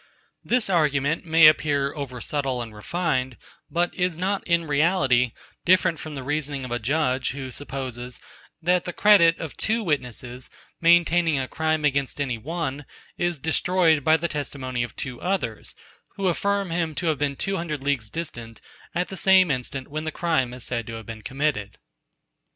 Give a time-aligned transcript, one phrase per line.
[0.43, 3.37] This argument may appear over subtile and refined;
[3.69, 5.31] but is not in reality
[5.63, 8.19] different from the reasoning of a judge, who supposes,
[8.63, 10.49] that the credit of two witnesses,
[10.81, 12.85] maintaining a crime against any one,
[13.19, 15.75] is destroyed by the testimony of two others,
[16.15, 18.59] who affirm him to have been two hundred leagues distant,
[18.95, 21.77] at the same instant when the crime is said to have been committed.